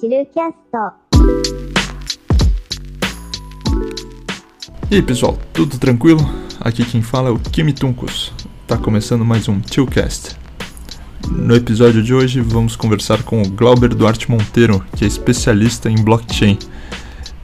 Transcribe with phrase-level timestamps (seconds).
[0.00, 0.92] チルキャスト
[4.90, 6.20] E aí pessoal, tudo tranquilo?
[6.60, 8.32] Aqui quem fala é o Kimi Tuncos.
[8.66, 10.36] Tá começando mais um Chillcast.
[11.30, 15.94] No episódio de hoje vamos conversar com o Glauber Duarte Monteiro, que é especialista em
[15.94, 16.58] blockchain.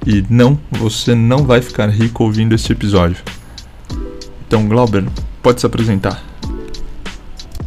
[0.07, 3.23] E não, você não vai ficar rico ouvindo este episódio.
[4.47, 5.05] Então, Glauber,
[5.43, 6.23] pode se apresentar.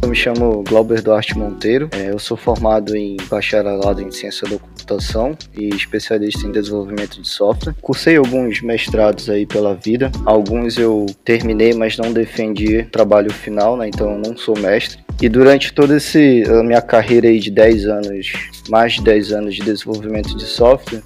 [0.00, 4.58] Eu me chamo Glauber Duarte Monteiro, é, eu sou formado em bacharelado em ciência da
[4.87, 7.75] computação e especialista em desenvolvimento de software.
[7.81, 13.89] Cursei alguns mestrados aí pela vida, alguns eu terminei, mas não defendi trabalho final, né,
[13.89, 14.99] então eu não sou mestre.
[15.21, 18.31] E durante toda esse, a minha carreira aí de 10 anos,
[18.69, 21.01] mais de 10 anos de desenvolvimento de software,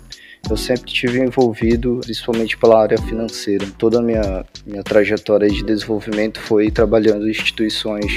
[0.49, 3.65] eu sempre tive envolvido, principalmente pela área financeira.
[3.77, 8.11] Toda a minha, minha trajetória de desenvolvimento foi trabalhando em instituições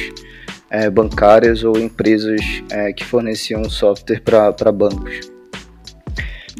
[0.70, 5.33] é, bancárias ou empresas é, que forneciam software para bancos.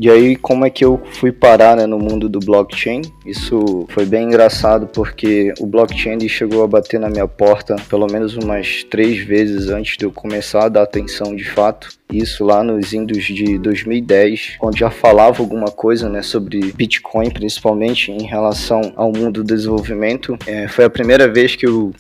[0.01, 3.03] E aí, como é que eu fui parar né, no mundo do blockchain?
[3.25, 8.37] Isso foi bem engraçado porque o blockchain chegou a bater na minha porta pelo menos
[8.37, 11.89] umas três vezes antes de eu começar a dar atenção de fato.
[12.13, 18.11] Isso lá nos indos de 2010, quando já falava alguma coisa né, sobre Bitcoin, principalmente
[18.11, 20.37] em relação ao mundo do desenvolvimento.
[20.47, 21.93] É, foi a primeira vez que o,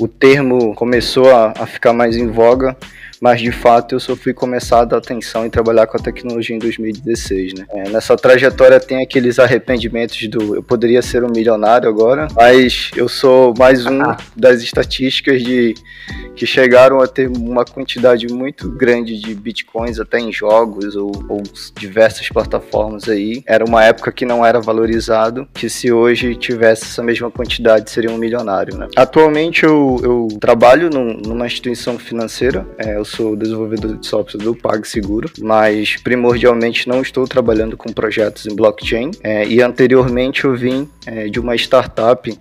[0.00, 2.76] o termo começou a, a ficar mais em voga
[3.20, 6.56] mas de fato eu só fui começar a dar atenção e trabalhar com a tecnologia
[6.56, 7.66] em 2016, né?
[7.70, 13.08] É, nessa trajetória tem aqueles arrependimentos do eu poderia ser um milionário agora, mas eu
[13.08, 14.16] sou mais um ah.
[14.34, 15.74] das estatísticas de
[16.34, 21.42] que chegaram a ter uma quantidade muito grande de bitcoins até em jogos ou, ou
[21.78, 23.42] diversas plataformas aí.
[23.46, 28.10] Era uma época que não era valorizado, que se hoje tivesse essa mesma quantidade seria
[28.10, 28.88] um milionário, né?
[28.96, 34.54] Atualmente eu, eu trabalho num, numa instituição financeira, é, eu sou desenvolvedor de software do
[34.54, 39.10] PagSeguro, mas primordialmente não estou trabalhando com projetos em blockchain.
[39.22, 42.32] É, e anteriormente eu vim é, de uma startup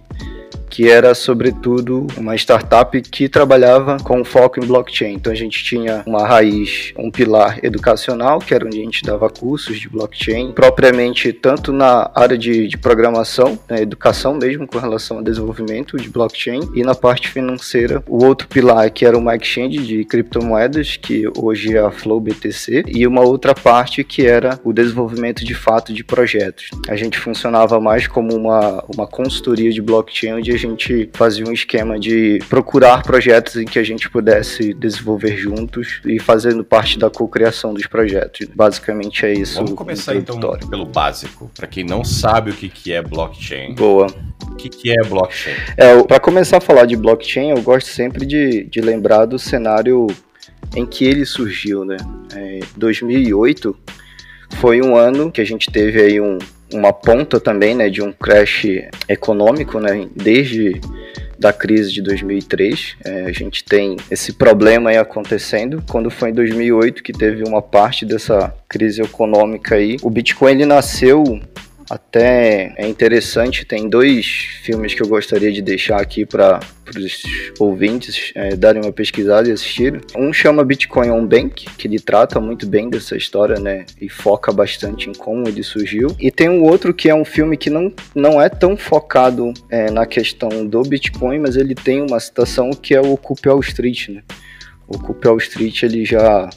[0.69, 5.13] que era sobretudo uma startup que trabalhava com foco em blockchain.
[5.13, 9.29] Então a gente tinha uma raiz, um pilar educacional, que era onde a gente dava
[9.29, 15.17] cursos de blockchain, propriamente tanto na área de, de programação, né, educação mesmo com relação
[15.17, 19.79] ao desenvolvimento de blockchain, e na parte financeira, o outro pilar que era uma exchange
[19.79, 24.71] de criptomoedas, que hoje é a Flow BTC, e uma outra parte que era o
[24.71, 26.69] desenvolvimento de fato de projetos.
[26.87, 31.51] A gente funcionava mais como uma, uma consultoria de blockchain, onde a gente fazia um
[31.51, 37.09] esquema de procurar projetos em que a gente pudesse desenvolver juntos e fazendo parte da
[37.09, 38.47] cocriação dos projetos.
[38.53, 39.55] Basicamente é isso.
[39.55, 43.73] Vamos começar então pelo básico, para quem não sabe o que, que é blockchain.
[43.73, 44.07] Boa.
[44.51, 45.55] O que, que é blockchain?
[45.77, 50.07] É, para começar a falar de blockchain, eu gosto sempre de, de lembrar do cenário
[50.75, 51.97] em que ele surgiu, né?
[52.35, 53.75] É, 2008
[54.55, 56.37] foi um ano que a gente teve aí um,
[56.73, 58.65] uma ponta também, né, de um crash
[59.07, 60.79] econômico, né, desde
[61.39, 62.97] da crise de 2003.
[63.03, 65.81] É, a gente tem esse problema aí acontecendo.
[65.89, 70.65] Quando foi em 2008 que teve uma parte dessa crise econômica aí, o Bitcoin ele
[70.65, 71.39] nasceu
[71.89, 74.25] até é interessante, tem dois
[74.63, 76.59] filmes que eu gostaria de deixar aqui para
[76.95, 77.23] os
[77.59, 80.01] ouvintes é, darem uma pesquisada e assistirem.
[80.15, 83.85] Um chama Bitcoin on Bank, que ele trata muito bem dessa história, né?
[83.99, 86.15] E foca bastante em como ele surgiu.
[86.19, 89.89] E tem um outro que é um filme que não, não é tão focado é,
[89.89, 94.09] na questão do Bitcoin, mas ele tem uma citação que é o Occupy Wall Street,
[94.09, 94.21] né?
[94.87, 94.97] O
[95.27, 96.49] Wall Street ele já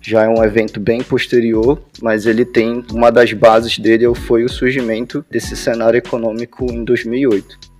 [0.00, 4.48] já é um evento bem posterior, mas ele tem uma das bases dele foi o
[4.48, 7.70] surgimento desse cenário econômico em 2008.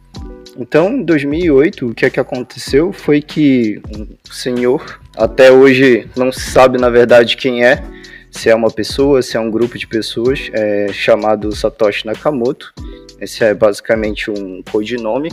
[0.59, 6.31] Então, em 2008, o que é que aconteceu foi que um senhor, até hoje não
[6.31, 7.83] se sabe na verdade quem é,
[8.31, 12.73] se é uma pessoa, se é um grupo de pessoas, é chamado Satoshi Nakamoto.
[13.21, 15.31] Esse é basicamente um codinome.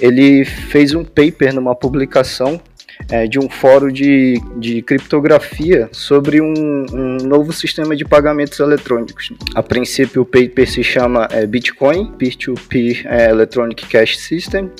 [0.00, 2.60] Ele fez um paper numa publicação
[3.08, 9.32] é, de um fórum de, de criptografia sobre um, um, novo sistema de pagamentos eletrônicos.
[9.54, 14.70] A princípio, o paper se chama é, Bitcoin, Peer-to-Peer é, Electronic Cash System,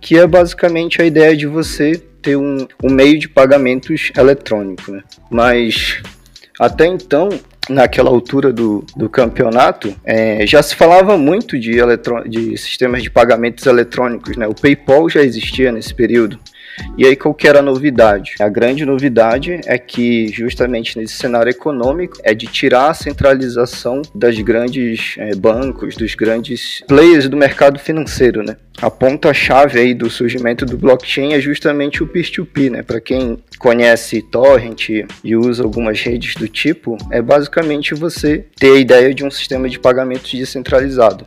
[0.00, 4.92] que é basicamente a ideia de você ter um, um meio de pagamentos eletrônico.
[4.92, 5.02] Né?
[5.30, 6.02] Mas
[6.58, 7.28] até então,
[7.68, 11.72] naquela altura do, do campeonato, é, já se falava muito de,
[12.28, 14.36] de sistemas de pagamentos eletrônicos.
[14.36, 14.46] Né?
[14.46, 16.38] O PayPal já existia nesse período.
[16.96, 18.34] E aí, qual que era a novidade?
[18.40, 24.38] A grande novidade é que, justamente nesse cenário econômico, é de tirar a centralização das
[24.38, 28.56] grandes é, bancos, dos grandes players do mercado financeiro, né?
[28.80, 32.82] A ponta-chave aí do surgimento do blockchain é justamente o peer-to-peer, né?
[32.82, 34.88] Para quem conhece torrent
[35.22, 39.68] e usa algumas redes do tipo, é basicamente você ter a ideia de um sistema
[39.68, 41.24] de pagamentos descentralizado.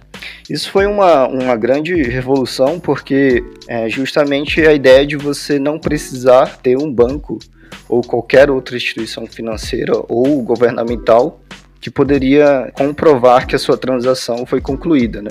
[0.50, 6.58] Isso foi uma, uma grande revolução porque é justamente a ideia de você não precisar
[6.58, 7.40] ter um banco
[7.88, 11.42] ou qualquer outra instituição financeira ou governamental
[11.80, 15.30] que poderia comprovar que a sua transação foi concluída, né?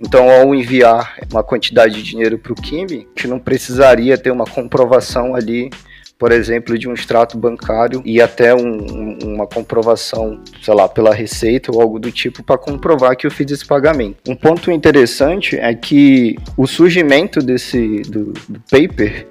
[0.00, 4.44] Então, ao enviar uma quantidade de dinheiro para o Kimi, gente não precisaria ter uma
[4.44, 5.70] comprovação ali,
[6.16, 11.72] por exemplo, de um extrato bancário e até um, uma comprovação, sei lá, pela receita
[11.72, 14.18] ou algo do tipo para comprovar que eu fiz esse pagamento.
[14.28, 19.26] Um ponto interessante é que o surgimento desse do, do paper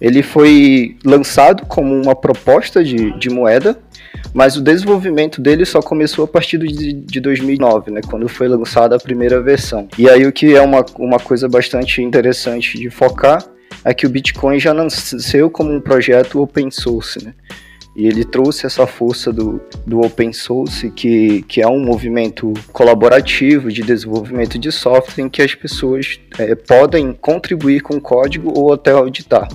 [0.00, 3.78] ele foi lançado como uma proposta de, de moeda
[4.32, 8.96] mas o desenvolvimento dele só começou a partir de, de 2009, né, quando foi lançada
[8.96, 9.88] a primeira versão.
[9.98, 13.44] E aí o que é uma, uma coisa bastante interessante de focar
[13.84, 17.34] é que o Bitcoin já nasceu como um projeto open source, né?
[17.96, 23.72] E ele trouxe essa força do, do open source, que, que é um movimento colaborativo
[23.72, 28.92] de desenvolvimento de software em que as pessoas é, podem contribuir com código ou até
[28.92, 29.48] auditar.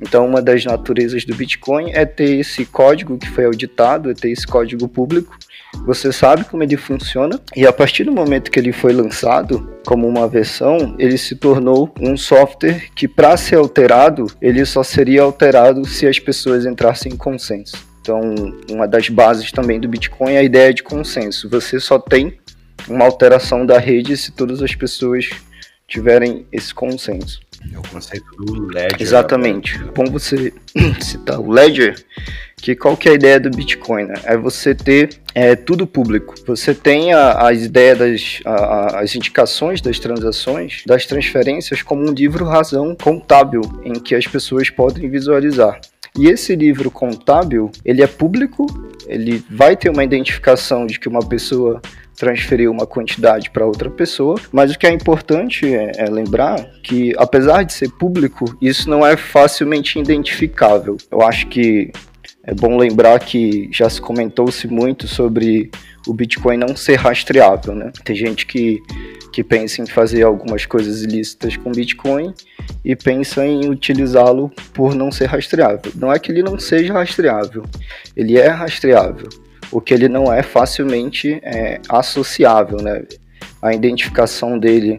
[0.00, 4.30] Então, uma das naturezas do Bitcoin é ter esse código que foi auditado, é ter
[4.30, 5.38] esse código público.
[5.86, 10.08] Você sabe como ele funciona, e a partir do momento que ele foi lançado como
[10.08, 15.86] uma versão, ele se tornou um software que, para ser alterado, ele só seria alterado
[15.86, 17.76] se as pessoas entrassem em consenso.
[18.00, 18.20] Então,
[18.70, 21.48] uma das bases também do Bitcoin é a ideia de consenso.
[21.50, 22.38] Você só tem
[22.88, 25.28] uma alteração da rede se todas as pessoas
[25.86, 27.40] tiverem esse consenso.
[27.72, 29.00] É o conceito do Ledger.
[29.00, 29.78] Exatamente.
[29.94, 30.52] Bom você
[31.00, 32.02] citar o Ledger,
[32.56, 34.04] que qual que é a ideia do Bitcoin?
[34.04, 34.14] Né?
[34.24, 36.34] É você ter é, tudo público.
[36.46, 42.12] Você tem a, as ideias, das, a, as indicações das transações, das transferências, como um
[42.12, 45.80] livro razão contábil, em que as pessoas podem visualizar.
[46.18, 48.66] E esse livro contábil, ele é público,
[49.06, 51.80] ele vai ter uma identificação de que uma pessoa
[52.20, 57.14] transferir uma quantidade para outra pessoa, mas o que é importante é, é, lembrar que,
[57.16, 60.98] apesar de ser público, isso não é facilmente identificável.
[61.10, 61.90] Eu acho que
[62.44, 65.70] é bom lembrar que já se comentou-se muito sobre
[66.06, 67.90] o Bitcoin não ser rastreável, né?
[68.04, 68.82] Tem gente que,
[69.32, 72.34] que pensa em fazer algumas coisas ilícitas com Bitcoin
[72.84, 75.90] e pensa em utilizá-lo por não ser rastreável.
[75.96, 77.64] Não é que ele não seja rastreável,
[78.14, 79.30] ele é rastreável
[79.72, 83.02] o que ele não é facilmente é, associável, né?
[83.62, 84.98] A identificação dele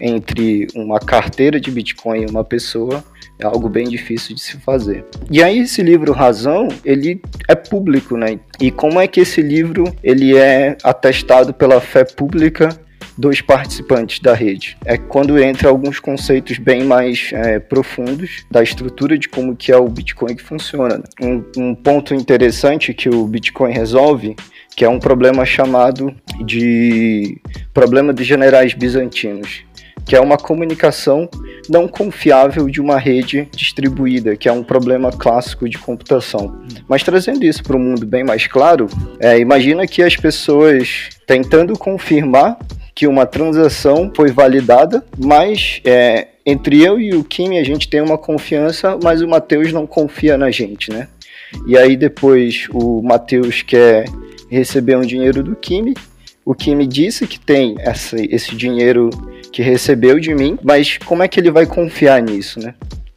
[0.00, 3.02] entre uma carteira de Bitcoin e uma pessoa
[3.38, 5.04] é algo bem difícil de se fazer.
[5.30, 8.38] E aí esse livro Razão, ele é público, né?
[8.60, 12.68] E como é que esse livro ele é atestado pela fé pública
[13.16, 14.76] dos participantes da rede.
[14.84, 19.76] É quando entra alguns conceitos bem mais é, profundos da estrutura de como que é
[19.76, 20.98] o Bitcoin que funciona.
[20.98, 21.04] Né?
[21.22, 24.36] Um, um ponto interessante que o Bitcoin resolve
[24.76, 26.14] que é um problema chamado
[26.44, 27.40] de
[27.72, 29.62] problema dos generais bizantinos,
[30.04, 31.28] que é uma comunicação
[31.68, 36.62] não confiável de uma rede distribuída, que é um problema clássico de computação.
[36.88, 38.88] Mas trazendo isso para um mundo bem mais claro,
[39.20, 42.58] é, imagina que as pessoas tentando confirmar
[42.94, 48.00] que uma transação foi validada, mas é, entre eu e o Kim a gente tem
[48.00, 51.08] uma confiança, mas o Matheus não confia na gente, né?
[51.66, 54.04] E aí depois o Matheus quer
[54.48, 55.94] receber um dinheiro do Kimi.
[56.44, 59.10] O Kimi disse que tem essa, esse dinheiro
[59.52, 62.74] que recebeu de mim, mas como é que ele vai confiar nisso, né?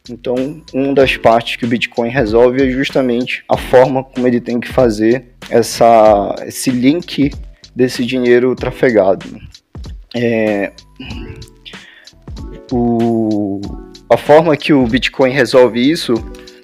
[0.09, 4.59] Então, uma das partes que o Bitcoin resolve é justamente a forma como ele tem
[4.59, 7.31] que fazer essa, esse link
[7.75, 9.27] desse dinheiro trafegado.
[10.19, 10.71] É,
[12.71, 13.61] o,
[14.09, 16.13] a forma que o Bitcoin resolve isso,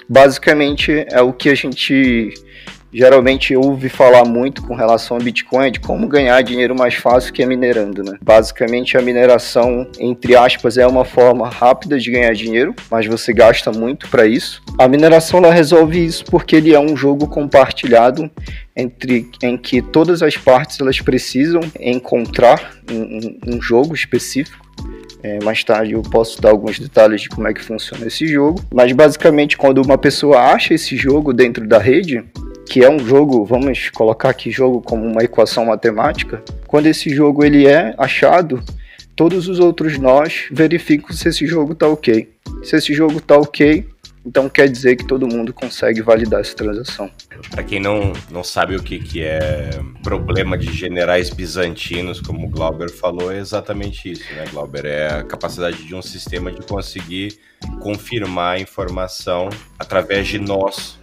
[0.10, 2.34] basicamente é o que a gente
[2.94, 7.42] geralmente ouve falar muito com relação ao Bitcoin de como ganhar dinheiro mais fácil que
[7.42, 8.18] é minerando, né?
[8.22, 13.72] Basicamente a mineração, entre aspas, é uma forma rápida de ganhar dinheiro, mas você gasta
[13.72, 14.62] muito para isso.
[14.78, 18.30] A mineração ela resolve isso porque ele é um jogo compartilhado
[18.76, 24.64] entre em que todas as partes elas precisam encontrar um, um jogo específico
[25.24, 28.62] é, mais tarde eu posso dar alguns detalhes de como é que funciona esse jogo.
[28.74, 32.22] Mas basicamente, quando uma pessoa acha esse jogo dentro da rede,
[32.68, 37.44] que é um jogo, vamos colocar aqui jogo como uma equação matemática, quando esse jogo
[37.44, 38.64] ele é achado,
[39.16, 42.30] todos os outros nós verificam se esse jogo está ok.
[42.64, 43.86] Se esse jogo está ok,
[44.26, 47.12] Então quer dizer que todo mundo consegue validar essa transação.
[47.52, 49.70] Para quem não, não sabe o que, que é
[50.02, 54.86] problema de generais bizantinos, como o Glauber falou, é exatamente isso, né, Glauber?
[54.86, 57.38] É a capacidade de um sistema de conseguir
[57.82, 61.00] confirmar a informação através de nós,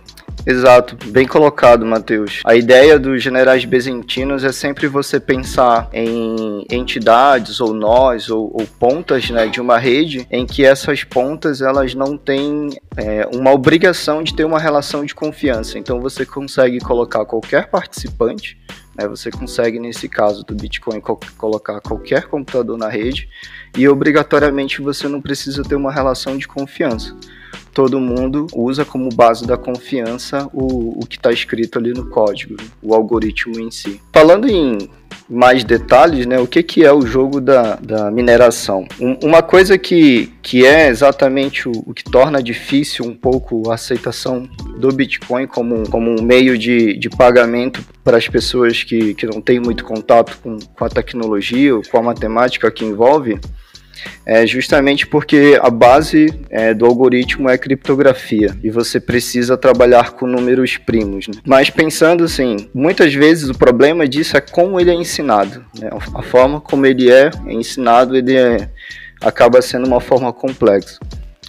[0.47, 2.41] Exato, bem colocado, Matheus.
[2.45, 8.67] A ideia dos generais bezentinos é sempre você pensar em entidades ou nós ou, ou
[8.79, 14.23] pontas né, de uma rede em que essas pontas elas não têm é, uma obrigação
[14.23, 15.79] de ter uma relação de confiança.
[15.79, 18.59] Então você consegue colocar qualquer participante
[18.97, 23.29] né, você consegue, nesse caso do Bitcoin, co colocar qualquer computador na rede
[23.77, 27.17] e obrigatoriamente você não precisa ter uma relação de confiança
[27.73, 32.57] todo mundo usa como base da confiança o, o que está escrito ali no código,
[32.83, 34.01] o algoritmo em si.
[34.13, 34.91] Falando em
[35.31, 38.87] mais detalhes, né, o que, que é o jogo da, da mineração.
[39.01, 43.75] Um, uma coisa que, que é exatamente o, o, que torna difícil um pouco a
[43.75, 49.25] aceitação do Bitcoin como, como um meio de, de pagamento para as pessoas que, que
[49.25, 53.39] não têm muito contato com, com a tecnologia ou com a matemática que envolve,
[54.25, 60.27] é justamente porque a base é, do algoritmo é criptografia e você precisa trabalhar com
[60.27, 61.29] números primos.
[61.29, 61.35] Né?
[61.45, 65.65] Mas pensando assim, muitas vezes o problema disso é como ele é ensinado.
[65.79, 65.91] Né?
[66.15, 68.69] A forma como ele é ensinado, ele é,
[69.21, 70.99] acaba sendo uma forma complexa.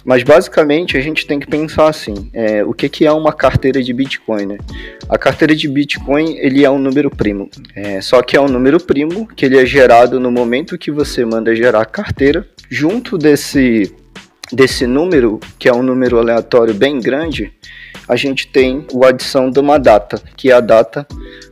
[0.04, 3.82] Mas basicamente a gente tem que pensar assim: é, o que, que é uma carteira
[3.82, 4.46] de Bitcoin?
[4.46, 4.58] Né?
[5.08, 8.80] A carteira de Bitcoin ele é um número primo, é, só que é um número
[8.80, 12.46] primo que ele é gerado no momento que você manda gerar a carteira.
[12.68, 13.94] Junto desse
[14.52, 17.52] desse número, que é um número aleatório bem grande,
[18.08, 21.06] a gente tem a adição de uma data, que é a data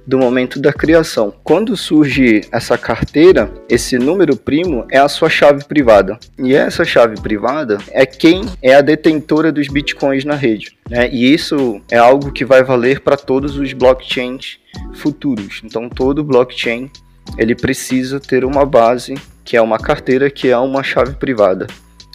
[0.06, 1.32] do momento da criação.
[1.44, 6.18] Quando surge essa carteira, esse número primo é a sua chave privada.
[6.38, 10.76] E essa chave privada é quem é a detentora dos bitcoins na rede.
[10.88, 11.08] Né?
[11.12, 14.58] E isso é algo que vai valer para todos os blockchains
[14.94, 15.62] futuros.
[15.64, 16.90] Então todo blockchain
[17.38, 21.66] ele precisa ter uma base que é uma carteira que é uma chave privada.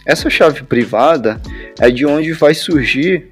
[0.04, 1.40] Essa chave privada
[1.80, 3.28] é de onde vai surgir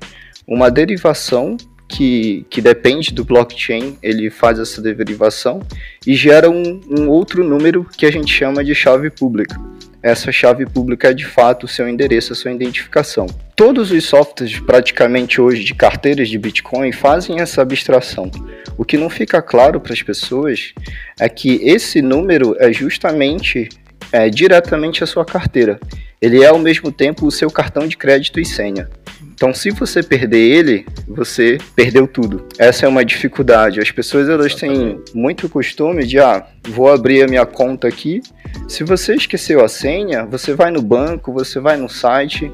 [0.47, 1.57] uma derivação
[1.89, 5.61] que, que depende do blockchain, ele faz essa derivação
[6.07, 9.57] e gera um, um outro número que a gente chama de chave pública.
[10.03, 13.27] Essa chave pública é de fato o seu endereço, a sua identificação.
[13.57, 18.31] Todos os softwares, praticamente hoje, de carteiras de Bitcoin fazem essa abstração.
[18.77, 20.75] O que não fica claro para as pessoas
[21.19, 23.69] é que esse número é justamente
[24.13, 25.81] é, diretamente a sua carteira.
[26.21, 28.91] Ele é ao mesmo tempo o seu cartão de crédito e senha.
[29.35, 32.47] Então, se você perder ele, você perdeu tudo.
[32.57, 33.81] Essa é uma dificuldade.
[33.81, 38.23] As pessoas elas têm muito costume de, ah, vou abrir a minha conta aqui.
[38.69, 42.50] Se você esqueceu a senha, você vai no banco, você vai no site,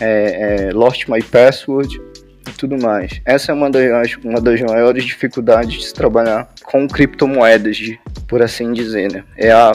[0.00, 2.00] é, é, lost my password
[2.48, 3.20] e tudo mais.
[3.26, 8.42] Essa é uma das, uma das maiores dificuldades de se trabalhar com criptomoedas, de, por
[8.42, 9.22] assim dizer, né?
[9.36, 9.72] É a,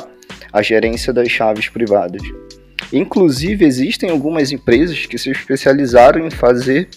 [0.52, 2.22] a gerência das chaves privadas.
[2.92, 6.88] Inclusive, existem algumas empresas que se especializaram em fazer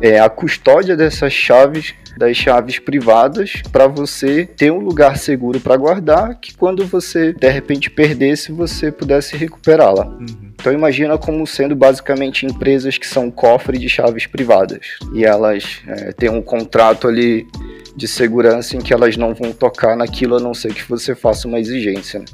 [0.00, 5.76] é, a custódia dessas chaves, das chaves privadas, para você ter um lugar seguro para
[5.76, 10.06] guardar, que quando você de repente perdesse, você pudesse recuperá-la.
[10.06, 10.48] Uhum.
[10.60, 16.12] Então imagina como sendo basicamente empresas que são cofre de chaves privadas e elas é,
[16.12, 17.46] têm um contrato ali
[17.94, 21.46] de segurança em que elas não vão tocar naquilo a não ser que você faça
[21.46, 22.26] uma exigência né,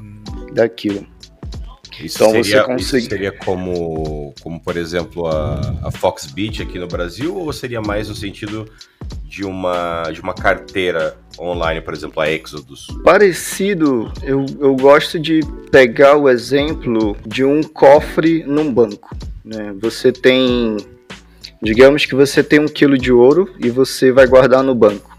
[0.53, 1.05] daquilo.
[1.99, 3.05] Isso então seria, você consegue.
[3.05, 8.15] seria como, como, por exemplo, a, a Foxbit aqui no Brasil, ou seria mais no
[8.15, 8.69] sentido
[9.23, 12.87] de uma, de uma carteira online, por exemplo, a Exodus?
[13.03, 19.15] Parecido, eu, eu gosto de pegar o exemplo de um cofre num banco.
[19.43, 19.73] Né?
[19.79, 20.77] Você tem,
[21.61, 25.14] digamos que você tem um quilo de ouro e você vai guardar no banco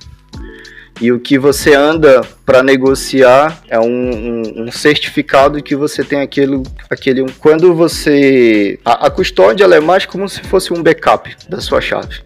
[1.00, 6.20] e o que você anda para negociar é um, um, um, certificado que você tem
[6.20, 11.60] aquele, aquele quando você a, a custódia é mais como se fosse um backup da
[11.60, 12.22] sua chave,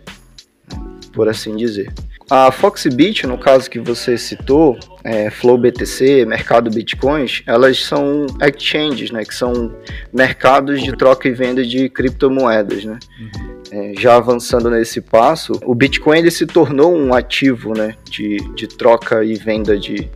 [1.12, 1.92] por assim dizer.
[2.30, 9.10] A Foxbit, no caso que você citou, é, Flow BTC, Mercado Bitcoins, elas são exchanges,
[9.10, 9.74] né, que são
[10.12, 13.00] mercados de troca e venda de criptomoedas, né.
[13.18, 13.59] Uhum.
[13.72, 18.66] É, já avançando nesse passo, o Bitcoin ele se tornou um ativo, né, de, de
[18.66, 20.10] troca e venda de,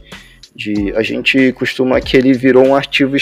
[0.54, 3.16] de, a gente costuma que ele virou um ativo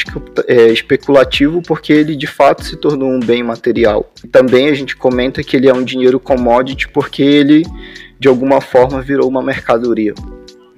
[0.47, 4.11] é, especulativo porque ele de fato se tornou um bem material.
[4.31, 7.65] Também a gente comenta que ele é um dinheiro commodity porque ele
[8.19, 10.15] de alguma forma virou uma mercadoria.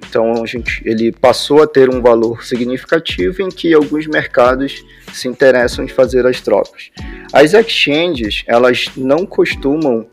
[0.09, 5.27] Então a gente, ele passou a ter um valor significativo em que alguns mercados se
[5.27, 6.91] interessam em fazer as trocas.
[7.33, 10.07] As exchanges elas não costumam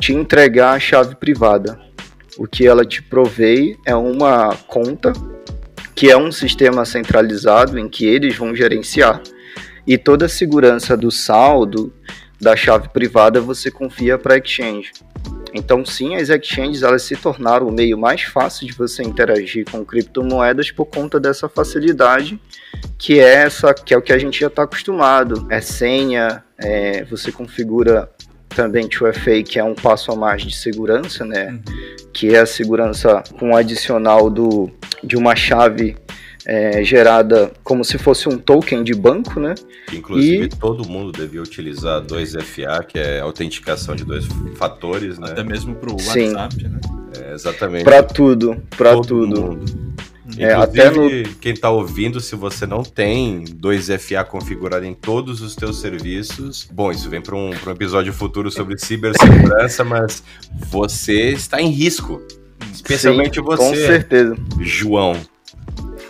[0.00, 1.78] te entregar a chave privada.
[2.36, 5.12] O que ela te provei é uma conta,
[5.94, 9.20] que é um sistema centralizado em que eles vão gerenciar.
[9.86, 11.92] E toda a segurança do saldo,
[12.40, 14.92] da chave privada, você confia para a exchange.
[15.54, 19.84] Então, sim, as exchanges elas se tornaram o meio mais fácil de você interagir com
[19.84, 22.38] criptomoedas por conta dessa facilidade,
[22.98, 25.46] que é essa, que é o que a gente já está acostumado.
[25.50, 28.10] É senha, é, você configura
[28.48, 31.50] também 2FA, que é um passo a mais de segurança, né?
[31.50, 31.62] Uhum.
[32.12, 34.70] Que é a segurança com adicional do,
[35.02, 35.96] de uma chave
[36.48, 39.54] é, gerada como se fosse um token de banco, né?
[39.92, 40.48] Inclusive, e...
[40.48, 44.24] todo mundo devia utilizar 2FA, que é autenticação de dois
[44.56, 45.28] fatores, né?
[45.30, 46.80] Até mesmo para o WhatsApp, né?
[47.20, 47.84] É, exatamente.
[47.84, 49.42] Para tudo, para tudo.
[49.42, 49.88] Mundo.
[50.38, 51.10] É, até no...
[51.40, 56.90] quem está ouvindo, se você não tem 2FA configurado em todos os teus serviços, bom,
[56.90, 60.22] isso vem para um, um episódio futuro sobre cibersegurança, mas
[60.70, 62.22] você está em risco.
[62.72, 63.62] Especialmente Sim, você.
[63.62, 64.36] Com certeza.
[64.60, 65.14] João.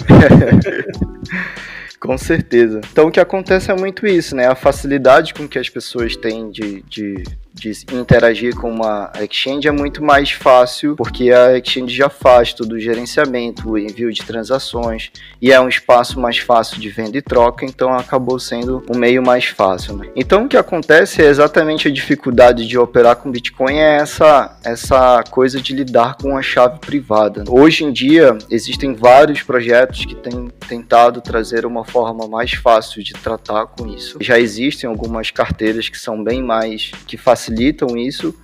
[2.01, 2.81] Com certeza.
[2.93, 4.47] Então o que acontece é muito isso, né?
[4.47, 7.25] A facilidade com que as pessoas têm de, de
[7.59, 12.73] de interagir com uma exchange é muito mais fácil, porque a exchange já faz todo
[12.73, 15.11] o gerenciamento, o envio de transações,
[15.41, 19.23] e é um espaço mais fácil de venda e troca, então acabou sendo um meio
[19.23, 19.97] mais fácil.
[19.97, 20.09] Né?
[20.17, 25.23] Então o que acontece é exatamente a dificuldade de operar com Bitcoin é essa, essa
[25.31, 27.45] coisa de lidar com a chave privada.
[27.49, 33.13] Hoje em dia existem vários projetos que têm tentado trazer uma forma mais fácil de
[33.15, 34.19] tratar com isso.
[34.21, 38.35] Já existem algumas carteiras que são bem mais que facilitam facilitam isso,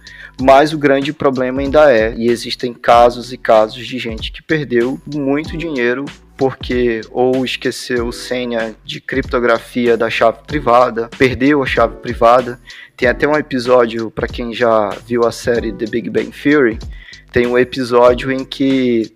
[0.41, 5.01] mas o grande problema ainda é, e existem casos e casos de gente que perdeu
[5.13, 6.05] muito dinheiro
[6.37, 12.59] porque ou esqueceu senha de criptografia da chave privada, perdeu a chave privada.
[12.97, 16.79] Tem até um episódio para quem já viu a série The Big Bang Theory,
[17.31, 19.13] tem um episódio em que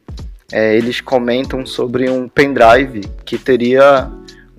[0.52, 4.08] é, eles comentam sobre um pendrive que teria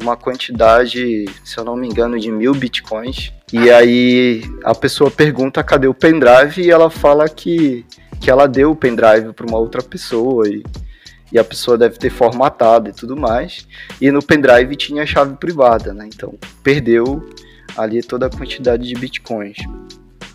[0.01, 5.63] uma quantidade, se eu não me engano, de mil bitcoins e aí a pessoa pergunta
[5.63, 7.85] cadê o pendrive e ela fala que,
[8.19, 10.63] que ela deu o pendrive para uma outra pessoa e,
[11.31, 13.67] e a pessoa deve ter formatado e tudo mais.
[13.99, 16.07] E no pendrive tinha a chave privada, né?
[16.13, 17.27] Então perdeu
[17.75, 19.57] ali toda a quantidade de bitcoins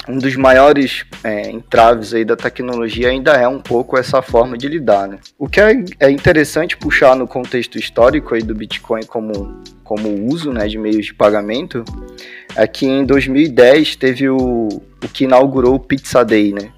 [0.09, 4.69] um dos maiores é, entraves aí da tecnologia ainda é um pouco essa forma de
[4.69, 5.19] lidar, né?
[5.39, 10.53] O que é, é interessante puxar no contexto histórico aí do Bitcoin como, como uso
[10.53, 11.85] né, de meios de pagamento
[12.57, 16.71] é que em 2010 teve o, o que inaugurou o Pizza Day, né?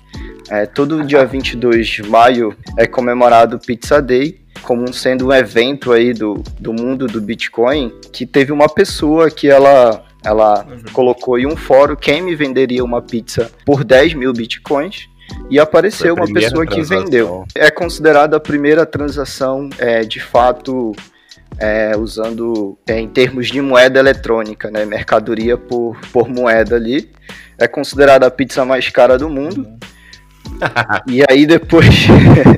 [0.48, 5.92] É, todo dia 22 de maio é comemorado o Pizza Day, como sendo um evento
[5.92, 10.82] aí do, do mundo do Bitcoin, que teve uma pessoa que ela ela uhum.
[10.92, 15.08] colocou em um fórum quem me venderia uma pizza por 10 mil bitcoins
[15.48, 17.44] e apareceu uma pessoa que vendeu.
[17.54, 20.92] É considerada a primeira transação é, de fato
[21.58, 27.10] é, usando é, em termos de moeda eletrônica, né, mercadoria por, por moeda ali.
[27.58, 29.60] É considerada a pizza mais cara do mundo.
[29.60, 29.78] Uhum.
[31.08, 32.06] e aí depois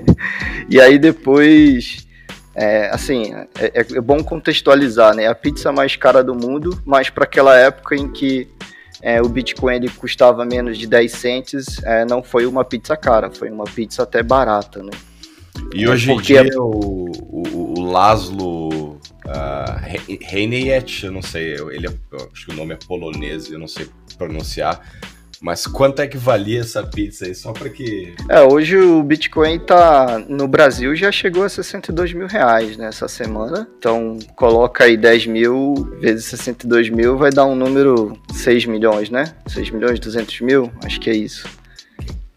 [0.69, 2.07] e aí depois
[2.55, 5.29] é, assim, é, é, bom contextualizar, né?
[5.29, 8.49] A pizza mais cara do mundo, mas para aquela época em que
[9.01, 13.31] é, o Bitcoin ele custava menos de 10 cents, é, não foi uma pizza cara,
[13.31, 14.91] foi uma pizza até barata, né?
[15.75, 18.95] E hoje em dia o, o, o Laszlo
[19.27, 19.79] uh,
[21.03, 21.91] eu não sei, ele é,
[22.33, 24.81] acho que o nome é polonês, eu não sei pronunciar,
[25.41, 27.35] mas quanto é que valia essa pizza aí?
[27.35, 28.13] Só para que.
[28.29, 33.09] É, hoje o Bitcoin tá no Brasil já chegou a 62 mil reais nessa né,
[33.09, 33.69] semana.
[33.79, 39.33] Então coloca aí 10 mil vezes 62 mil, vai dar um número 6 milhões, né?
[39.47, 40.73] 6 milhões 200 mil?
[40.85, 41.47] Acho que é isso.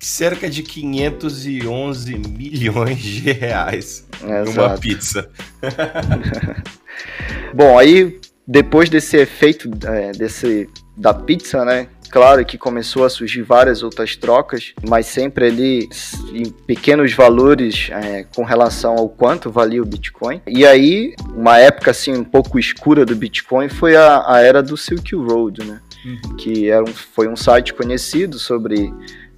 [0.01, 4.81] Cerca de 511 milhões de reais é, numa exato.
[4.81, 5.29] pizza.
[7.53, 11.87] Bom, aí depois desse efeito é, desse da pizza, né?
[12.09, 15.87] Claro que começou a surgir várias outras trocas, mas sempre ali
[16.33, 20.41] em pequenos valores é, com relação ao quanto valia o Bitcoin.
[20.47, 24.75] E aí, uma época assim um pouco escura do Bitcoin foi a, a era do
[24.75, 25.79] Silk Road, né?
[26.03, 26.35] Uhum.
[26.35, 28.91] Que era um, foi um site conhecido sobre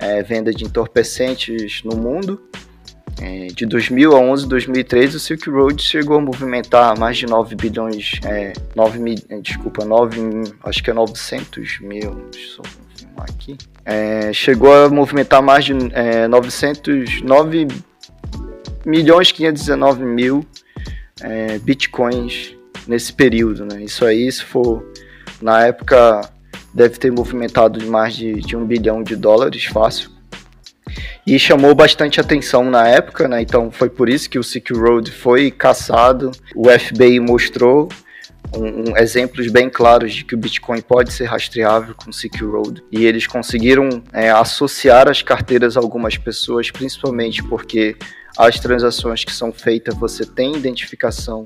[0.03, 2.41] é, venda de entorpecentes no mundo
[3.21, 7.55] é, de 2000 a 11, 2013, o Silk Road chegou a movimentar mais de 9
[7.55, 10.19] bilhões, é, 9 mil, é, desculpa, 9,
[10.63, 13.57] acho que é 900 mil, deixa eu confirmar aqui.
[13.85, 17.67] É, chegou a movimentar mais de é, 900, 9
[18.85, 20.45] milhões 519 mil
[21.21, 22.55] é, bitcoins
[22.87, 23.81] nesse período, né?
[23.83, 24.83] Isso aí, se for
[25.41, 26.21] na época,
[26.73, 30.09] deve ter movimentado mais de, de um bilhão de dólares fácil.
[31.25, 33.41] e chamou bastante atenção na época, né?
[33.41, 36.31] Então foi por isso que o Silk Road foi caçado.
[36.55, 37.87] O FBI mostrou
[38.55, 42.83] um, um, exemplos bem claros de que o Bitcoin pode ser rastreável com Silk Road.
[42.91, 47.95] E eles conseguiram é, associar as carteiras a algumas pessoas, principalmente porque
[48.37, 51.45] as transações que são feitas você tem identificação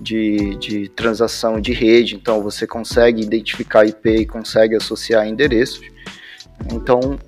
[0.00, 5.84] de, de transação de rede, então você consegue identificar IP e consegue associar endereços.
[6.72, 7.18] Então,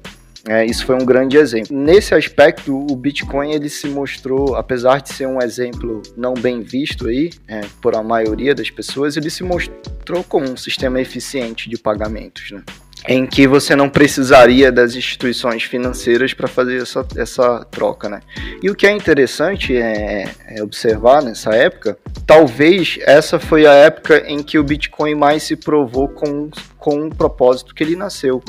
[0.48, 1.76] é, isso foi um grande exemplo.
[1.76, 7.08] Nesse aspecto, o Bitcoin ele se mostrou, apesar de ser um exemplo não bem visto
[7.08, 11.76] aí é, por a maioria das pessoas, ele se mostrou como um sistema eficiente de
[11.76, 12.62] pagamentos, né?
[13.08, 18.20] Em que você não precisaria das instituições financeiras para fazer essa, essa troca, né?
[18.62, 24.24] E o que é interessante é, é, observar nessa época, talvez essa foi a época
[24.26, 28.42] em que o Bitcoin mais se provou com, com o propósito que ele nasceu,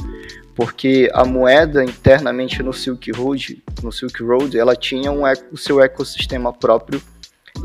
[0.54, 5.82] porque a moeda internamente no Silk Road, no Silk Road, ela tinha um, o seu
[5.82, 7.02] ecossistema próprio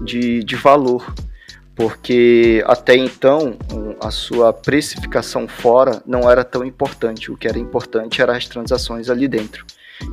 [0.05, 1.13] de, de valor,
[1.77, 3.57] porque até então
[4.01, 9.11] a sua precificação fora não era tão importante, o que era importante eram as transações
[9.11, 9.65] ali dentro.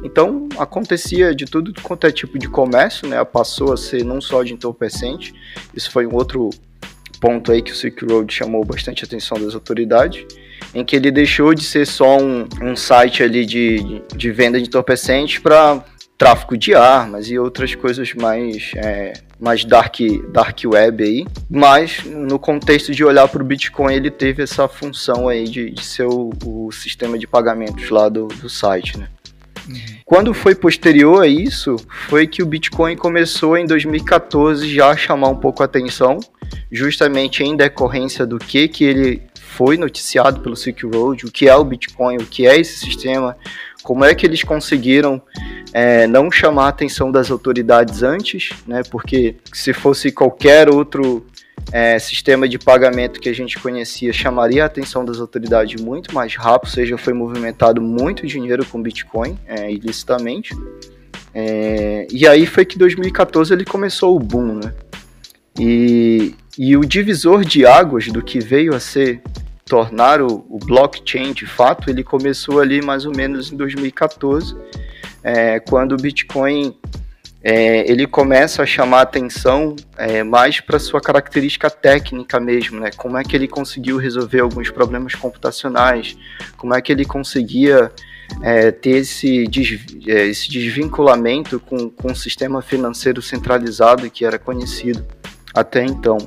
[0.03, 3.23] Então acontecia de tudo quanto é tipo de comércio, né?
[3.23, 5.33] Passou a ser não só de entorpecente,
[5.73, 6.49] isso foi um outro
[7.19, 10.25] ponto aí que o Silk Road chamou bastante atenção das autoridades
[10.75, 14.67] em que ele deixou de ser só um, um site ali de, de venda de
[14.67, 15.83] entorpecentes para
[16.23, 19.97] tráfico de armas e outras coisas mais, é, mais dark,
[20.31, 21.27] dark web aí.
[21.49, 25.83] Mas no contexto de olhar para o Bitcoin, ele teve essa função aí de, de
[25.83, 29.09] ser o, o, sistema de pagamentos lá do, do site, né?
[29.67, 29.75] Uhum.
[30.05, 31.75] Quando foi posterior a isso,
[32.07, 36.19] foi que o Bitcoin começou em 2014 já a chamar um pouco a atenção,
[36.71, 41.55] justamente em decorrência do que que ele foi noticiado pelo Silk Road, o que é
[41.55, 43.37] o Bitcoin, o que é esse sistema,
[43.83, 45.21] como é que eles conseguiram
[45.73, 48.81] é, não chamar a atenção das autoridades antes, né?
[48.89, 51.25] Porque se fosse qualquer outro
[51.71, 56.35] é, sistema de pagamento que a gente conhecia, chamaria a atenção das autoridades muito mais
[56.35, 60.55] rápido, ou seja, foi movimentado muito dinheiro com Bitcoin é, ilicitamente.
[61.33, 64.73] É, e aí foi que 2014 ele começou o boom, né?
[65.59, 69.21] E, e o divisor de águas do que veio a ser
[69.65, 74.55] tornar o, o, blockchain de fato, ele começou ali mais ou menos em 2014,
[75.23, 76.77] é, quando o Bitcoin
[77.43, 82.89] é, ele começa a chamar atenção é, mais para sua característica técnica mesmo, né?
[82.95, 86.17] Como é que ele conseguiu resolver alguns problemas computacionais,
[86.55, 87.91] como é que ele conseguia
[88.41, 89.45] é, ter esse,
[90.07, 95.05] é, esse desvinculamento com, com o sistema financeiro centralizado que era conhecido
[95.53, 96.17] até então.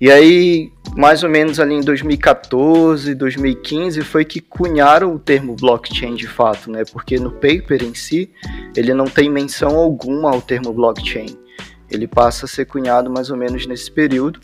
[0.00, 6.16] E aí, mais ou menos ali em 2014, 2015, foi que cunharam o termo blockchain
[6.16, 6.82] de fato, né?
[6.92, 8.28] Porque no paper em si,
[8.74, 11.38] ele não tem menção alguma ao termo blockchain.
[11.88, 14.40] Ele passa a ser cunhado mais ou menos nesse período,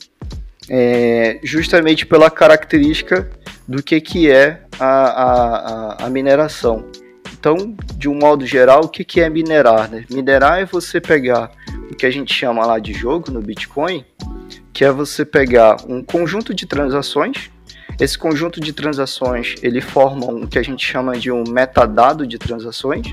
[0.70, 3.28] é, justamente pela característica
[3.66, 6.84] do que, que é a, a, a mineração.
[7.32, 9.90] Então, de um modo geral, o que, que é minerar?
[9.90, 10.04] Né?
[10.08, 11.50] Minerar é você pegar
[11.90, 14.04] o que a gente chama lá de jogo no Bitcoin
[14.72, 17.50] que é você pegar um conjunto de transações.
[18.00, 22.38] Esse conjunto de transações ele forma o que a gente chama de um metadado de
[22.38, 23.06] transações.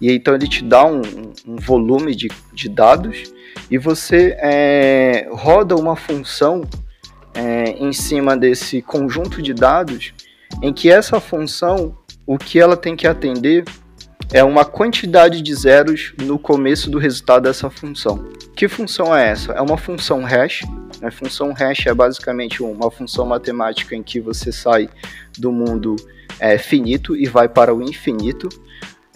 [0.00, 1.02] E então ele te dá um,
[1.46, 3.32] um volume de, de, dados
[3.70, 6.62] e você é, roda uma função
[7.32, 10.12] é, em cima desse conjunto de dados,
[10.62, 11.96] em que essa função,
[12.26, 13.64] o que ela tem que atender
[14.32, 18.28] é uma quantidade de zeros no começo do resultado dessa função.
[18.56, 19.52] Que função é essa?
[19.52, 20.62] É uma função hash.
[21.02, 24.88] A função hash é basicamente uma função matemática em que você sai
[25.38, 25.96] do mundo
[26.38, 28.48] é, finito e vai para o infinito.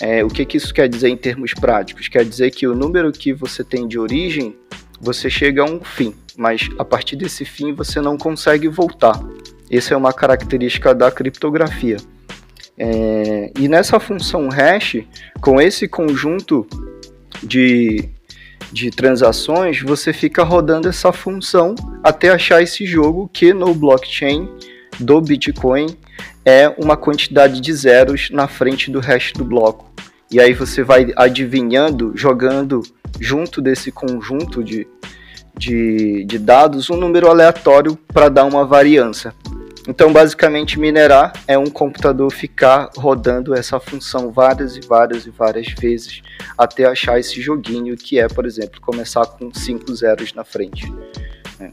[0.00, 2.08] É, o que, que isso quer dizer em termos práticos?
[2.08, 4.56] Quer dizer que o número que você tem de origem,
[5.00, 9.18] você chega a um fim, mas a partir desse fim você não consegue voltar.
[9.70, 11.96] Essa é uma característica da criptografia.
[12.78, 14.98] É, e nessa função hash,
[15.40, 16.66] com esse conjunto
[17.42, 18.08] de,
[18.72, 24.48] de transações, você fica rodando essa função até achar esse jogo que no blockchain
[25.00, 25.86] do Bitcoin
[26.44, 29.90] é uma quantidade de zeros na frente do hash do bloco.
[30.30, 32.82] E aí você vai adivinhando, jogando
[33.18, 34.86] junto desse conjunto de,
[35.56, 39.34] de, de dados um número aleatório para dar uma variância.
[39.88, 45.68] Então, basicamente, minerar é um computador ficar rodando essa função várias e várias e várias
[45.68, 46.20] vezes
[46.58, 50.92] até achar esse joguinho que é, por exemplo, começar com cinco zeros na frente.
[51.58, 51.72] Né?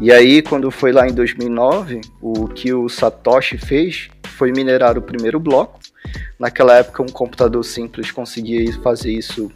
[0.00, 5.02] E aí, quando foi lá em 2009, o que o Satoshi fez foi minerar o
[5.02, 5.78] primeiro bloco.
[6.40, 9.52] Naquela época, um computador simples conseguia fazer isso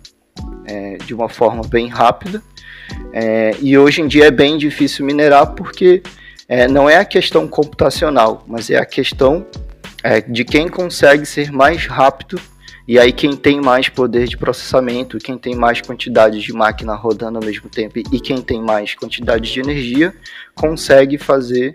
[0.64, 2.40] é, de uma forma bem rápida.
[3.12, 6.04] É, e hoje em dia é bem difícil minerar porque
[6.48, 9.46] é, não é a questão computacional, mas é a questão
[10.02, 12.40] é, de quem consegue ser mais rápido
[12.86, 17.38] e aí quem tem mais poder de processamento, quem tem mais quantidade de máquina rodando
[17.38, 20.14] ao mesmo tempo e quem tem mais quantidade de energia
[20.54, 21.74] consegue fazer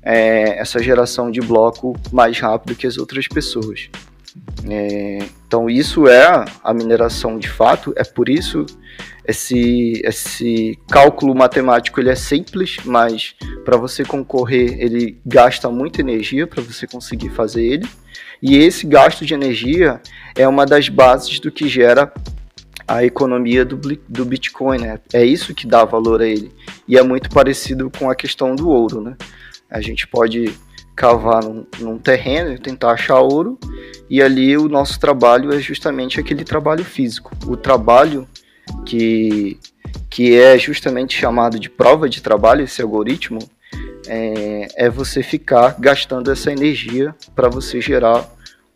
[0.00, 3.90] é, essa geração de bloco mais rápido que as outras pessoas.
[4.68, 8.66] É, então isso é a mineração de fato, é por isso
[9.26, 16.46] esse, esse cálculo matemático ele é simples, mas para você concorrer ele gasta muita energia
[16.46, 17.88] para você conseguir fazer ele.
[18.42, 20.00] E esse gasto de energia
[20.36, 22.12] é uma das bases do que gera
[22.86, 25.00] a economia do, do Bitcoin, né?
[25.12, 26.52] É isso que dá valor a ele.
[26.86, 29.16] E é muito parecido com a questão do ouro, né?
[29.70, 30.52] A gente pode
[30.94, 33.58] cavar num, num terreno e tentar achar ouro,
[34.08, 37.32] e ali o nosso trabalho é justamente aquele trabalho físico.
[37.46, 38.28] O trabalho
[38.86, 39.58] que,
[40.08, 43.40] que é justamente chamado de prova de trabalho, esse algoritmo,
[44.06, 48.28] é, é você ficar gastando essa energia para você gerar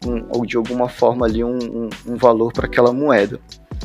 [0.04, 3.40] um, ou de alguma forma ali um, um, um valor para aquela moeda.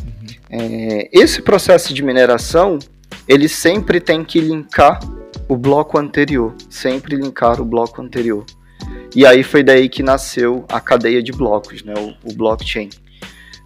[0.06, 0.28] Uhum.
[0.50, 2.80] É, esse processo de mineração
[3.28, 5.00] ele sempre tem que linkar
[5.48, 8.46] o bloco anterior, sempre linkar o bloco anterior.
[9.16, 12.90] E aí foi daí que nasceu a cadeia de blocos, né, o, o blockchain.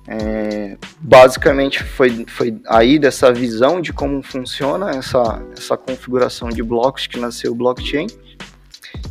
[0.09, 7.07] É, basicamente foi, foi aí dessa visão de como funciona essa, essa configuração de blocos
[7.07, 8.07] que nasceu o blockchain.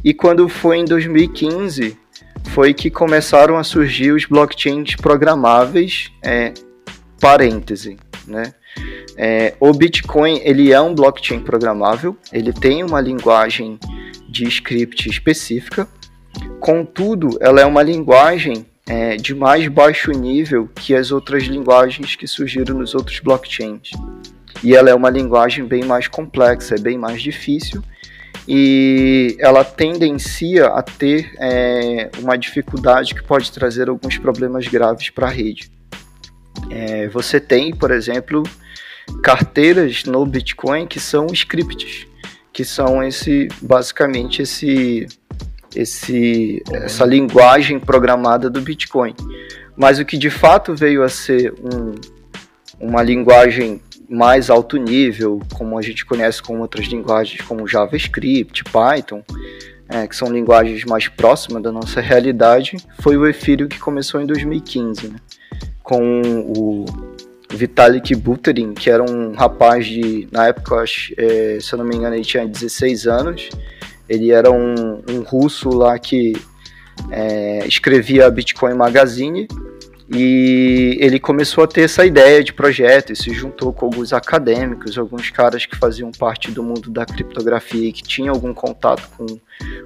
[0.03, 1.99] E quando foi em 2015,
[2.51, 6.55] foi que começaram a surgir os blockchains programáveis, é,
[7.21, 8.55] parêntese, né?
[9.17, 13.79] É, o Bitcoin ele é um blockchain programável, ele tem uma linguagem
[14.29, 15.89] de script específica,
[16.61, 22.27] contudo, ela é uma linguagem é, de mais baixo nível que as outras linguagens que
[22.27, 23.91] surgiram nos outros blockchains.
[24.63, 27.83] E ela é uma linguagem bem mais complexa, é bem mais difícil
[28.49, 35.27] e ela tendencia a ter é, uma dificuldade que pode trazer alguns problemas graves para
[35.27, 35.71] a rede.
[36.71, 38.45] É, você tem, por exemplo,
[39.23, 42.07] carteiras no Bitcoin que são scripts,
[42.53, 45.07] que são esse basicamente esse
[45.75, 49.15] esse, essa linguagem programada do Bitcoin.
[49.77, 51.95] Mas o que de fato veio a ser um,
[52.81, 59.23] uma linguagem mais alto nível, como a gente conhece com outras linguagens como JavaScript, Python,
[59.89, 64.27] é, que são linguagens mais próximas da nossa realidade, foi o Ethereum que começou em
[64.27, 65.17] 2015, né?
[65.83, 66.21] com
[66.57, 66.85] o
[67.51, 70.85] Vitalik Buterin, que era um rapaz de, na época,
[71.17, 73.49] é, se eu não me engano, ele tinha 16 anos,
[74.09, 76.33] ele era um, um russo lá que
[77.11, 79.49] é, escrevia Bitcoin Magazine.
[80.09, 84.97] E ele começou a ter essa ideia de projeto e se juntou com alguns acadêmicos,
[84.97, 89.27] alguns caras que faziam parte do mundo da criptografia e que tinham algum contato com,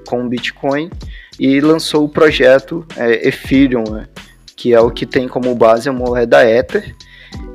[0.06, 0.90] com o Bitcoin
[1.38, 4.08] e lançou o projeto é, Ethereum, né,
[4.54, 6.94] que é o que tem como base a moeda Ether,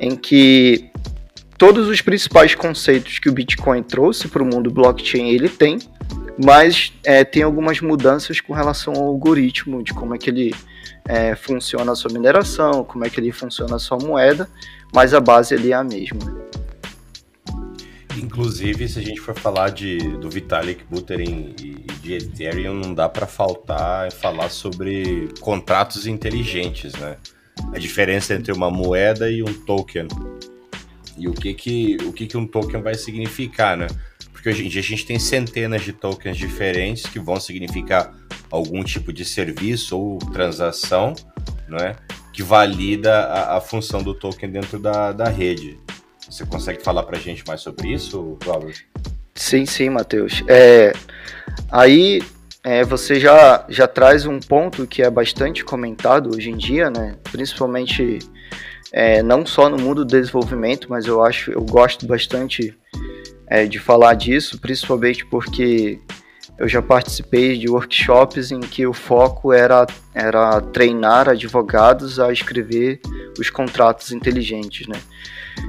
[0.00, 0.90] em que
[1.58, 5.78] todos os principais conceitos que o Bitcoin trouxe para o mundo blockchain ele tem,
[6.42, 10.54] mas é, tem algumas mudanças com relação ao algoritmo, de como é que ele
[11.08, 14.48] é, funciona a sua mineração, como é que ele funciona a sua moeda,
[14.94, 16.46] mas a base ali é a mesma.
[18.18, 23.08] Inclusive, se a gente for falar de, do Vitalik Buterin e de Ethereum, não dá
[23.08, 27.16] para faltar falar sobre contratos inteligentes, né?
[27.72, 30.08] A diferença entre uma moeda e um token.
[31.18, 33.86] E o que que, o que, que um token vai significar, né?
[34.46, 38.14] porque hoje em dia a gente tem centenas de tokens diferentes que vão significar
[38.48, 41.14] algum tipo de serviço ou transação,
[41.66, 41.96] não é?
[42.32, 45.80] Que valida a, a função do token dentro da, da rede.
[46.30, 48.84] Você consegue falar para a gente mais sobre isso, Robert?
[49.34, 50.44] Sim, sim, Matheus.
[50.46, 50.92] É,
[51.68, 52.22] aí
[52.66, 57.14] é, você já, já traz um ponto que é bastante comentado hoje em dia, né?
[57.30, 58.18] Principalmente
[58.92, 62.76] é, não só no mundo do desenvolvimento, mas eu acho, eu gosto bastante
[63.46, 66.00] é, de falar disso, principalmente porque
[66.58, 73.00] eu já participei de workshops em que o foco era, era treinar advogados a escrever
[73.38, 74.98] os contratos inteligentes, né?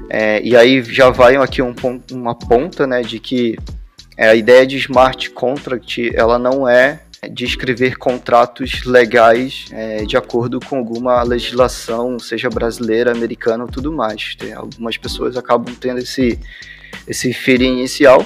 [0.10, 1.76] É, e aí já vai aqui um,
[2.12, 3.56] uma ponta, né, de que
[4.17, 7.01] a ideia de smart contract, ela não é
[7.32, 13.91] de escrever contratos legais é, de acordo com alguma legislação, seja brasileira, americana ou tudo
[13.91, 14.36] mais.
[14.36, 16.39] Tem, algumas pessoas acabam tendo esse,
[17.08, 18.25] esse feeling inicial,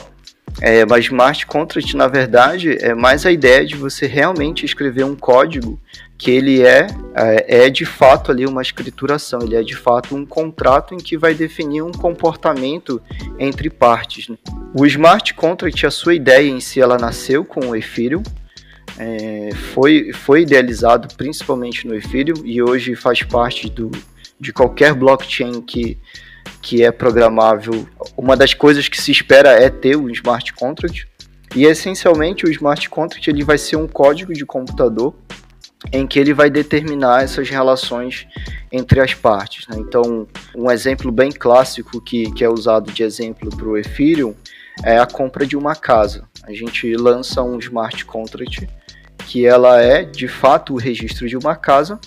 [0.60, 5.16] É, mas smart contract, na verdade, é mais a ideia de você realmente escrever um
[5.16, 5.80] código
[6.22, 10.24] que ele é, é, é, de fato ali uma escrituração, ele é de fato um
[10.24, 13.02] contrato em que vai definir um comportamento
[13.40, 14.28] entre partes.
[14.28, 14.38] Né?
[14.72, 18.22] O smart contract, a sua ideia em si, ela nasceu com o Ethereum,
[19.00, 23.90] é, foi, foi idealizado principalmente no Ethereum e hoje faz parte do,
[24.40, 25.98] de qualquer blockchain que,
[26.62, 27.88] que é programável.
[28.16, 31.08] Uma das coisas que se espera é ter o smart contract.
[31.56, 35.16] E essencialmente o smart contract ele vai ser um código de computador
[35.92, 38.28] em que ele vai determinar essas relações
[38.72, 39.68] entre as partes.
[39.68, 39.78] Né?
[39.80, 44.36] Então, um exemplo bem clássico que, que é usado de exemplo para o Ethereum
[44.84, 46.28] é a compra de uma casa.
[46.44, 48.68] A gente lança um smart contract
[49.28, 52.00] que ela é de fato o registro de uma casa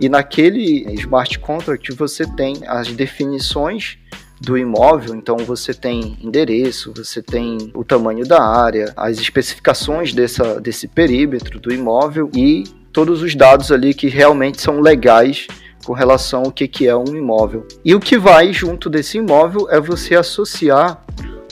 [0.00, 3.98] e naquele smart contract você tem as definições
[4.40, 10.60] do imóvel, então você tem endereço, você tem o tamanho da área, as especificações dessa,
[10.60, 12.64] desse perímetro do imóvel e
[12.96, 15.46] todos os dados ali que realmente são legais
[15.84, 17.68] com relação ao que, que é um imóvel.
[17.84, 21.04] E o que vai junto desse imóvel é você associar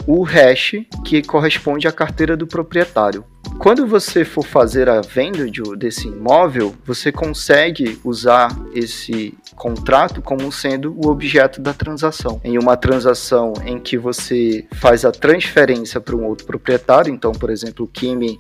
[0.07, 3.27] o hash que corresponde à carteira do proprietário.
[3.59, 10.51] Quando você for fazer a venda de, desse imóvel, você consegue usar esse contrato como
[10.53, 12.41] sendo o objeto da transação.
[12.45, 17.49] Em uma transação em que você faz a transferência para um outro proprietário, então, por
[17.49, 18.39] exemplo, o Kimi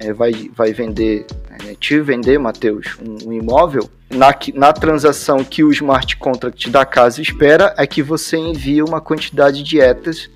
[0.00, 1.26] é, vai, vai vender,
[1.66, 6.84] é, te vender, Matheus, um, um imóvel, na, na transação que o smart contract da
[6.84, 10.30] casa espera é que você envie uma quantidade de etas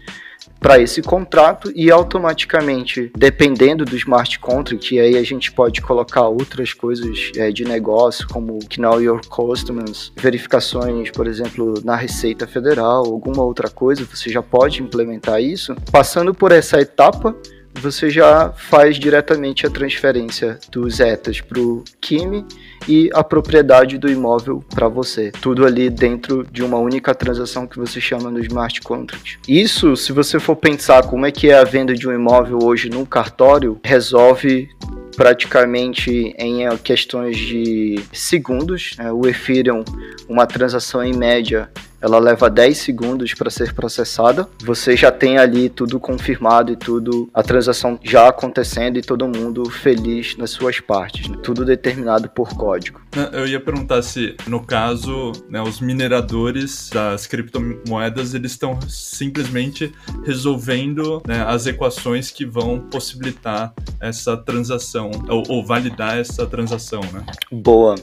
[0.61, 6.27] para esse contrato e automaticamente, dependendo do smart contract, e aí a gente pode colocar
[6.27, 13.05] outras coisas é, de negócio, como Know Your Customers, verificações, por exemplo, na Receita Federal,
[13.05, 15.75] alguma outra coisa, você já pode implementar isso.
[15.93, 17.35] Passando por essa etapa,
[17.79, 22.45] você já faz diretamente a transferência dos ETAs para o Kimi
[22.87, 25.31] e a propriedade do imóvel para você.
[25.41, 29.39] Tudo ali dentro de uma única transação que você chama no smart contract.
[29.49, 32.89] Isso, se você for pensar como é que é a venda de um imóvel hoje
[32.89, 34.69] num cartório, resolve
[35.17, 38.95] praticamente em questões de segundos.
[38.97, 39.11] Né?
[39.11, 39.85] O Ethereum,
[40.29, 41.69] uma transação em média,
[42.01, 44.49] ela leva 10 segundos para ser processada.
[44.65, 49.69] Você já tem ali tudo confirmado e tudo, a transação já acontecendo e todo mundo
[49.71, 51.29] feliz nas suas partes.
[51.29, 51.37] Né?
[51.43, 53.01] Tudo determinado por código.
[53.33, 59.93] Eu ia perguntar se, no caso, né, os mineradores das criptomoedas, eles estão simplesmente
[60.25, 67.25] resolvendo né, as equações que vão possibilitar essa transação, ou, ou validar essa transação, né?
[67.51, 67.97] Boa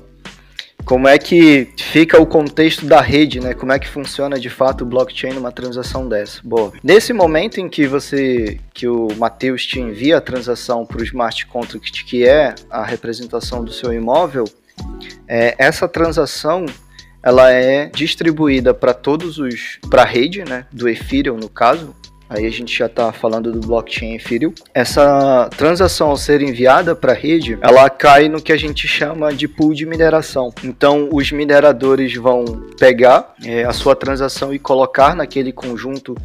[0.85, 3.55] como é que fica o contexto da rede, né?
[3.55, 6.39] Como é que funciona de fato o blockchain numa transação dessa?
[6.43, 6.71] Boa.
[6.83, 11.47] Nesse momento em que você, que o Matheus te envia a transação para o smart
[11.47, 14.45] contract, que é a representação do seu imóvel,
[15.27, 16.65] é, essa transação
[17.23, 20.67] ela é distribuída para todos os, para a rede, né?
[20.71, 21.95] Do Ethereum no caso,
[22.29, 24.53] Aí a gente já está falando do blockchain Ethereum.
[24.73, 29.33] Essa transação ao ser enviada para a rede, ela cai no que a gente chama
[29.33, 30.53] de pool de mineração.
[30.63, 32.43] Então, os mineradores vão
[32.79, 36.15] pegar é, a sua transação e colocar naquele conjunto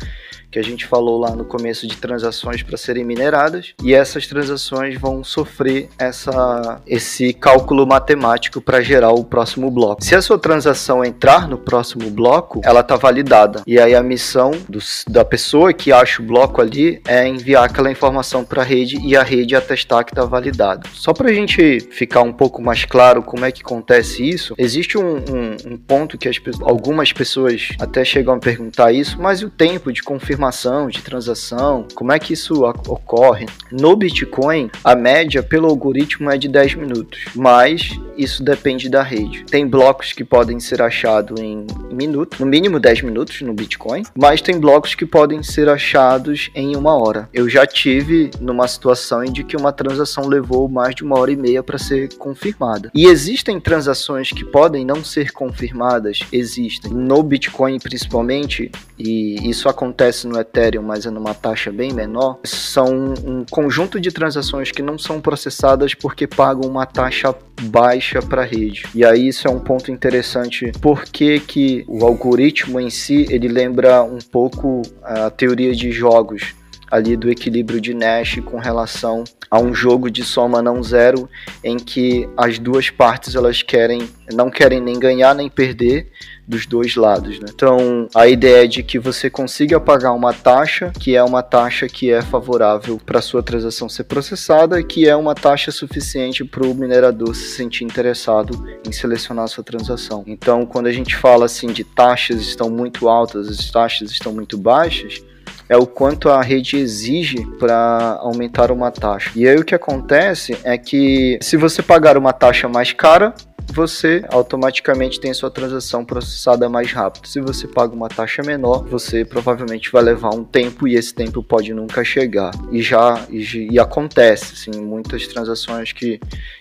[0.50, 4.98] que a gente falou lá no começo de transações para serem mineradas, e essas transações
[4.98, 10.04] vão sofrer essa, esse cálculo matemático para gerar o próximo bloco.
[10.04, 13.62] Se a sua transação entrar no próximo bloco, ela está validada.
[13.66, 17.90] E aí a missão do, da pessoa que acha o bloco ali é enviar aquela
[17.90, 20.88] informação para a rede e a rede atestar que está validado.
[20.92, 24.98] Só para a gente ficar um pouco mais claro como é que acontece isso, existe
[24.98, 29.50] um, um, um ponto que as, algumas pessoas até chegam a perguntar isso, mas o
[29.50, 33.46] tempo de confirmação confirmação de transação, como é que isso ocorre?
[33.70, 39.44] No Bitcoin, a média pelo algoritmo é de 10 minutos, mas isso depende da rede.
[39.44, 44.40] Tem blocos que podem ser achados em minutos, no mínimo 10 minutos no Bitcoin, mas
[44.40, 47.28] tem blocos que podem ser achados em uma hora.
[47.34, 51.36] Eu já tive numa situação em que uma transação levou mais de uma hora e
[51.36, 52.90] meia para ser confirmada.
[52.94, 56.92] E existem transações que podem não ser confirmadas, existem.
[56.92, 63.14] No Bitcoin principalmente, e isso acontece no Ethereum, mas é numa taxa bem menor, são
[63.26, 68.44] um conjunto de transações que não são processadas porque pagam uma taxa baixa para a
[68.44, 68.84] rede.
[68.94, 74.02] E aí isso é um ponto interessante, porque que o algoritmo em si, ele lembra
[74.02, 76.54] um pouco a teoria de jogos
[76.90, 81.28] ali do equilíbrio de Nash com relação a um jogo de soma não zero
[81.62, 86.10] em que as duas partes elas querem não querem nem ganhar nem perder
[86.50, 87.38] dos dois lados.
[87.38, 87.46] Né?
[87.54, 91.86] Então, a ideia é de que você consiga pagar uma taxa, que é uma taxa
[91.86, 96.74] que é favorável para sua transação ser processada, que é uma taxa suficiente para o
[96.74, 100.24] minerador se sentir interessado em selecionar sua transação.
[100.26, 104.58] Então, quando a gente fala assim de taxas estão muito altas, as taxas estão muito
[104.58, 105.22] baixas,
[105.70, 109.30] é o quanto a rede exige para aumentar uma taxa.
[109.36, 113.32] E aí o que acontece é que se você pagar uma taxa mais cara,
[113.72, 117.28] você automaticamente tem sua transação processada mais rápido.
[117.28, 121.40] Se você paga uma taxa menor, você provavelmente vai levar um tempo e esse tempo
[121.40, 122.50] pode nunca chegar.
[122.72, 126.18] E já e, e acontece, assim, muitas transações que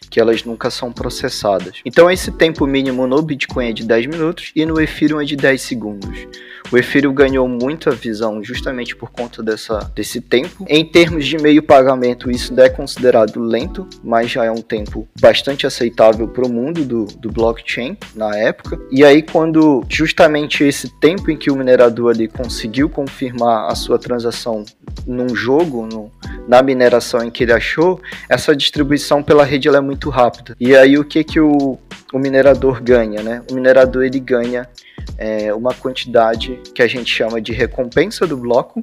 [0.09, 1.81] que elas nunca são processadas.
[1.85, 5.35] Então esse tempo mínimo no Bitcoin é de 10 minutos e no Ethereum é de
[5.35, 6.27] 10 segundos.
[6.71, 10.65] O Ethereum ganhou muita visão justamente por conta dessa, desse tempo.
[10.67, 15.65] Em termos de meio pagamento, isso é considerado lento, mas já é um tempo bastante
[15.65, 18.79] aceitável para o mundo do, do blockchain na época.
[18.91, 23.97] E aí, quando justamente esse tempo em que o minerador ali conseguiu confirmar a sua
[23.97, 24.63] transação
[25.07, 26.11] num jogo, no,
[26.47, 30.55] na mineração em que ele achou, essa distribuição pela rede é muito rápida.
[30.59, 31.77] E aí o que que o,
[32.13, 33.41] o minerador ganha, né?
[33.51, 34.69] O minerador ele ganha
[35.17, 38.81] é, uma quantidade que a gente chama de recompensa do bloco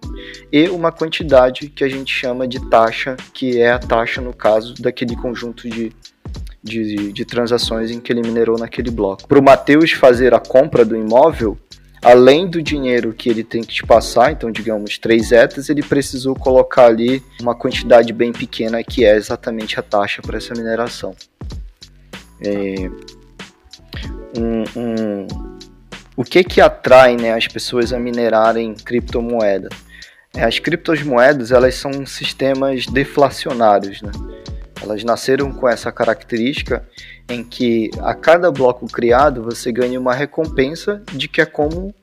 [0.52, 4.74] e uma quantidade que a gente chama de taxa, que é a taxa no caso
[4.74, 5.92] daquele conjunto de
[6.62, 9.28] de, de, transações em que ele minerou naquele bloco.
[9.28, 11.56] Para o Matheus fazer a compra do imóvel,
[12.06, 16.36] além do dinheiro que ele tem que te passar, então digamos 3 etas, ele precisou
[16.36, 21.16] colocar ali uma quantidade bem pequena que é exatamente a taxa para essa mineração.
[22.40, 22.88] É,
[24.38, 25.26] um, um,
[26.16, 29.68] o que que atrai né, as pessoas a minerarem criptomoeda?
[30.32, 34.12] É, as criptomoedas elas são sistemas deflacionários, né?
[34.82, 36.86] Elas nasceram com essa característica
[37.28, 41.94] em que a cada bloco criado você ganha uma recompensa de que é como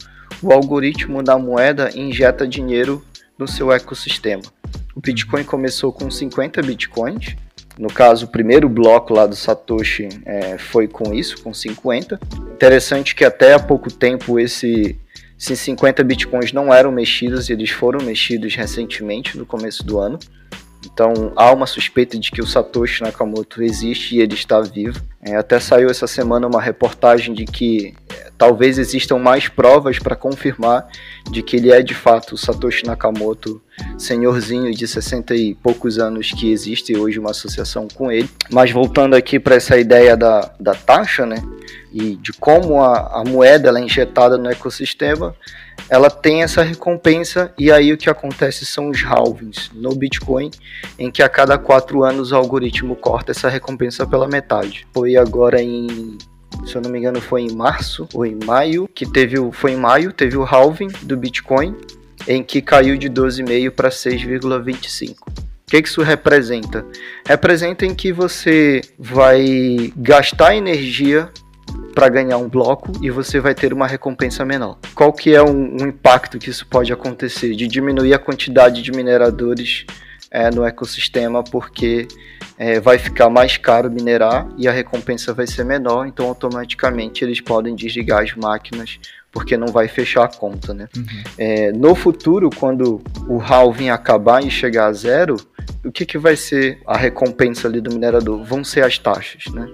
[0.42, 3.04] o algoritmo da moeda injeta dinheiro
[3.38, 4.44] no seu ecossistema.
[4.96, 7.36] O Bitcoin começou com 50 Bitcoins.
[7.78, 12.20] No caso, o primeiro bloco lá do Satoshi é, foi com isso, com 50.
[12.54, 15.00] Interessante que até há pouco tempo esse,
[15.40, 20.20] esses 50 Bitcoins não eram mexidos, eles foram mexidos recentemente, no começo do ano.
[20.94, 25.02] Então há uma suspeita de que o Satoshi Nakamoto existe e ele está vivo.
[25.26, 30.16] É, até saiu essa semana uma reportagem de que é, talvez existam mais provas para
[30.16, 30.88] confirmar
[31.32, 33.60] de que ele é de fato o Satoshi Nakamoto,
[33.98, 38.30] senhorzinho de 60 e poucos anos que existe hoje uma associação com ele.
[38.52, 41.38] Mas voltando aqui para essa ideia da, da taxa, né?
[41.92, 45.36] E de como a, a moeda é injetada no ecossistema,
[45.90, 50.50] ela tem essa recompensa e aí o que acontece são os halvings no Bitcoin,
[50.98, 54.88] em que a cada quatro anos o algoritmo corta essa recompensa pela metade.
[54.94, 56.18] Foi agora em
[56.66, 59.74] se eu não me engano foi em março ou em maio que teve o foi
[59.74, 61.76] em maio teve o halving do Bitcoin
[62.28, 65.16] em que caiu de 12,5 para 6,25.
[65.28, 65.32] O
[65.68, 66.86] que isso representa?
[67.26, 71.30] Representa em que você vai gastar energia
[71.94, 74.78] para ganhar um bloco e você vai ter uma recompensa menor.
[74.96, 77.56] Qual que é um, um impacto que isso pode acontecer?
[77.56, 79.86] De diminuir a quantidade de mineradores
[80.32, 82.08] é, no ecossistema, porque
[82.58, 87.40] é, vai ficar mais caro minerar e a recompensa vai ser menor, então automaticamente eles
[87.40, 89.00] podem desligar as máquinas
[89.34, 90.88] porque não vai fechar a conta, né?
[90.96, 91.06] Uhum.
[91.40, 95.36] É, no futuro, quando o halving acabar e chegar a zero,
[95.84, 98.44] o que, que vai ser a recompensa ali do minerador?
[98.44, 99.68] Vão ser as taxas, né?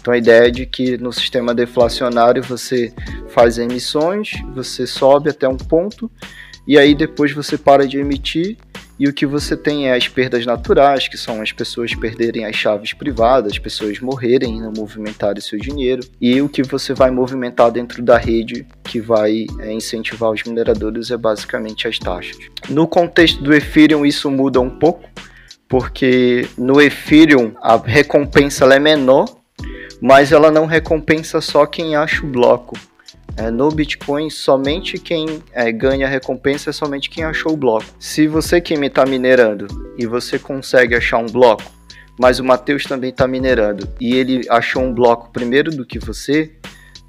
[0.00, 2.92] Então a ideia é de que no sistema deflacionário você
[3.28, 6.10] faz emissões, você sobe até um ponto
[6.66, 8.58] e aí depois você para de emitir
[8.98, 12.54] e o que você tem é as perdas naturais, que são as pessoas perderem as
[12.56, 17.10] chaves privadas, as pessoas morrerem e não movimentarem seu dinheiro, e o que você vai
[17.10, 22.36] movimentar dentro da rede que vai é, incentivar os mineradores é basicamente as taxas.
[22.68, 25.08] No contexto do Ethereum isso muda um pouco,
[25.68, 29.44] porque no Ethereum a recompensa é menor
[30.00, 32.76] mas ela não recompensa só quem acha o bloco.
[33.36, 37.86] É, no Bitcoin, somente quem é, ganha recompensa é somente quem achou o bloco.
[37.98, 39.66] Se você que está minerando
[39.98, 41.64] e você consegue achar um bloco,
[42.18, 46.52] mas o Matheus também está minerando e ele achou um bloco primeiro do que você,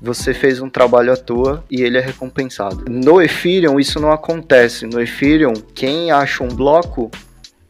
[0.01, 2.85] você fez um trabalho à toa e ele é recompensado.
[2.89, 4.85] No Ethereum isso não acontece.
[4.87, 7.11] No Ethereum, quem acha um bloco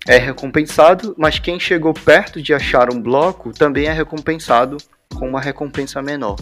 [0.08, 4.78] é recompensado, mas quem chegou perto de achar um bloco também é recompensado
[5.14, 6.36] com uma recompensa menor.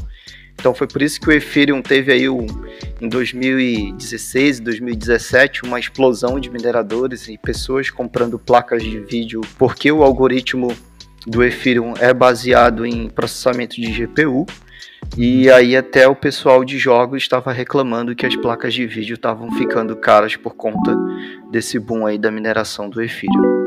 [0.56, 2.46] Então foi por isso que o Ethereum teve aí um,
[3.02, 9.92] em 2016 e 2017 uma explosão de mineradores e pessoas comprando placas de vídeo, porque
[9.92, 10.76] o algoritmo
[11.28, 14.46] do Ethereum é baseado em processamento de GPU.
[15.18, 19.52] E aí até o pessoal de jogos estava reclamando que as placas de vídeo estavam
[19.52, 20.96] ficando caras por conta
[21.52, 23.64] desse boom aí da mineração do Ethereum.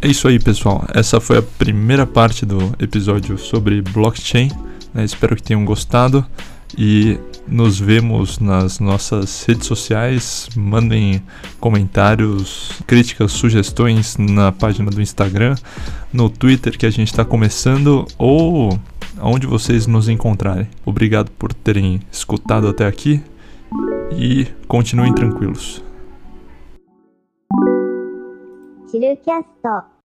[0.00, 0.86] É isso aí, pessoal.
[0.94, 4.50] Essa foi a primeira parte do episódio sobre blockchain.
[4.92, 5.04] Né?
[5.04, 6.24] Espero que tenham gostado
[6.76, 7.18] e
[7.48, 10.48] nos vemos nas nossas redes sociais.
[10.54, 11.22] Mandem
[11.58, 15.54] comentários, críticas, sugestões na página do Instagram,
[16.12, 18.78] no Twitter que a gente está começando ou
[19.16, 20.68] aonde vocês nos encontrarem.
[20.84, 23.22] Obrigado por terem escutado até aqui
[24.12, 25.82] e continuem tranquilos.
[28.86, 29.86] チルキャスト。